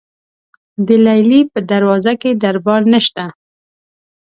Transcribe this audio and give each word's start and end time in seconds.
د 0.87 0.89
لیلې 1.05 1.41
په 1.51 1.59
دروازه 1.71 2.13
کې 2.21 2.31
دربان 2.43 2.81
نشته. 2.93 3.25